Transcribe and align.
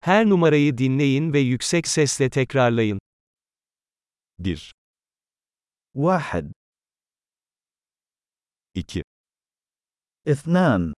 Her 0.00 0.26
numarayı 0.26 0.78
dinleyin 0.78 1.32
ve 1.32 1.38
yüksek 1.38 1.88
sesle 1.88 2.30
tekrarlayın. 2.30 2.98
1 4.38 4.72
واحد 5.94 6.52
2 8.74 9.02
اثنان 10.26 10.92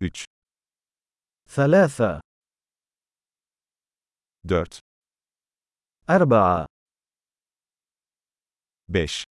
3 0.00 0.24
ثلاثة 1.48 2.20
4 4.48 4.80
أربعة 6.10 6.66
5 8.88 9.24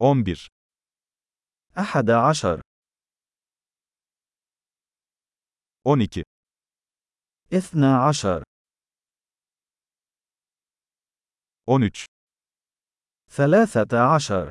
11 0.00 0.48
أحد 1.78 2.10
عشر 2.10 2.60
12 5.86 6.22
اثنا 7.52 8.08
عشر 8.08 8.42
13 11.66 12.06
ثلاثة 13.30 14.14
عشر 14.14 14.50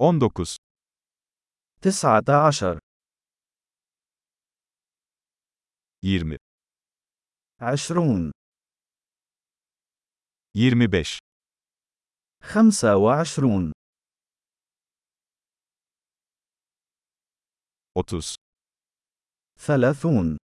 19 0.00 0.56
تسعة 1.82 2.48
عشر 2.48 2.78
20 6.04 6.36
عشرون 7.60 8.32
25 10.54 11.18
خمسة 12.42 12.96
وعشرون 12.96 13.72
30 17.94 18.34
ثلاثون 19.58 20.36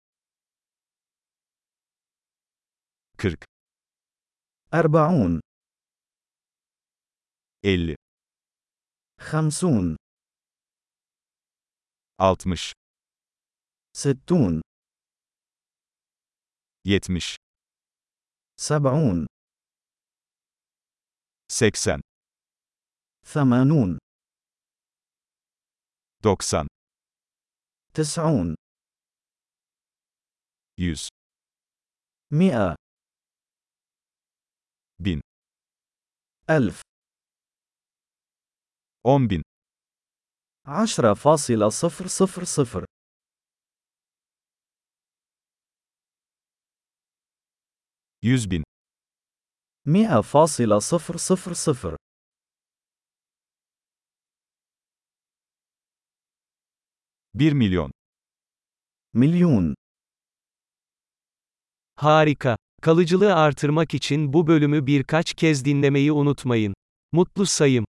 40 3.20 3.36
أربعون 4.74 5.40
50 7.66 8.06
خمسون 9.28 9.96
60 12.20 12.74
ستون 13.96 14.62
70 16.86 17.38
سبعون 18.59 19.28
80 21.52 22.02
ثمانون 23.26 23.98
90 26.24 26.68
تسعون 27.96 28.56
100 30.80 31.09
مئة 32.31 32.76
1000 35.00 35.22
ألف 36.50 36.81
10 39.05 39.31
bin. 39.31 39.43
10,000 40.67 41.55
100 48.23 48.51
bin. 48.51 48.65
100,000 49.87 51.97
1 57.35 57.53
milyon. 57.53 57.93
Milyon. 59.13 59.75
Harika. 61.97 62.57
Kalıcılığı 62.83 63.35
artırmak 63.35 63.95
için 63.95 64.33
bu 64.33 64.47
bölümü 64.47 64.87
birkaç 64.87 65.35
kez 65.35 65.65
dinlemeyi 65.65 66.13
unutmayın. 66.13 66.75
Mutlu 67.13 67.47
sayım. 67.47 67.85